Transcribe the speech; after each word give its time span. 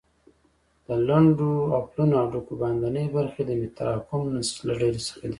د 0.85 0.87
لنډو 1.07 1.53
او 1.75 1.81
پلنو 1.91 2.15
هډوکو 2.21 2.53
باندنۍ 2.61 3.07
برخې 3.17 3.41
د 3.45 3.51
متراکم 3.61 4.21
نسج 4.33 4.55
له 4.67 4.73
ډلې 4.81 4.99
څخه 5.07 5.21
دي. 5.27 5.29